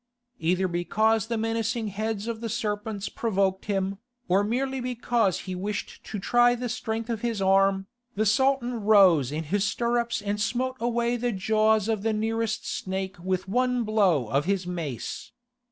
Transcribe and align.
Either 0.39 0.67
because 0.67 1.27
the 1.27 1.37
menacing 1.37 1.89
heads 1.89 2.27
of 2.27 2.41
the 2.41 2.49
serpents 2.49 3.07
provoked 3.07 3.65
him, 3.65 3.99
or 4.27 4.43
merely 4.43 4.79
because 4.81 5.41
he 5.41 5.53
wished 5.53 6.03
to 6.03 6.17
try 6.17 6.55
the 6.55 6.67
strength 6.69 7.07
of 7.07 7.21
his 7.21 7.39
arm, 7.39 7.85
the 8.15 8.25
Sultan 8.25 8.83
rose 8.83 9.31
in 9.31 9.43
his 9.43 9.63
stirrups 9.67 10.19
and 10.19 10.41
smote 10.41 10.77
away 10.79 11.17
the 11.17 11.31
jaws 11.31 11.87
of 11.87 12.01
the 12.01 12.13
nearest 12.13 12.67
snake 12.67 13.17
with 13.23 13.47
one 13.47 13.83
blow 13.83 14.25
of 14.27 14.45
his 14.45 14.65
mace. 14.65 15.33